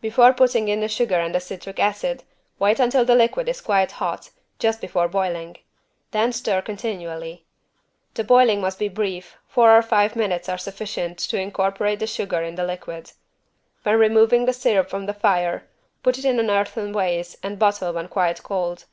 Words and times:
Before 0.00 0.32
putting 0.32 0.68
in 0.68 0.80
the 0.80 0.88
sugar 0.88 1.16
and 1.20 1.34
the 1.34 1.38
citric 1.38 1.78
acid 1.78 2.24
wait 2.58 2.80
until 2.80 3.04
the 3.04 3.14
liquid 3.14 3.46
is 3.46 3.60
quite 3.60 3.92
hot, 3.92 4.30
just 4.58 4.80
before 4.80 5.06
boiling. 5.06 5.58
Then 6.12 6.32
stir 6.32 6.62
continually. 6.62 7.44
The 8.14 8.24
boiling 8.24 8.62
must 8.62 8.78
be 8.78 8.88
brief, 8.88 9.36
four 9.46 9.76
or 9.76 9.82
five 9.82 10.16
minutes 10.16 10.48
are 10.48 10.56
sufficient 10.56 11.18
to 11.28 11.38
incorporate 11.38 11.98
the 11.98 12.06
sugar 12.06 12.40
in 12.42 12.54
the 12.54 12.64
liquid. 12.64 13.12
When 13.82 13.98
removing 13.98 14.46
the 14.46 14.54
syrup 14.54 14.88
from 14.88 15.04
the 15.04 15.12
fire, 15.12 15.68
put 16.02 16.16
it 16.16 16.24
in 16.24 16.40
an 16.40 16.48
earthen 16.48 16.94
vase 16.94 17.36
and 17.42 17.58
bottle 17.58 17.92
when 17.92 18.08
quite 18.08 18.42
cold. 18.42 18.86